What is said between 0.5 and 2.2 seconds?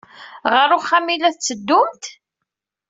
Ɣer uxxam ay la tetteddumt?